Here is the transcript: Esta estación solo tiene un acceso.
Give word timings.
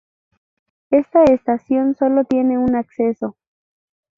Esta 0.89 1.25
estación 1.25 1.93
solo 1.93 2.25
tiene 2.25 2.57
un 2.57 2.75
acceso. 2.75 3.37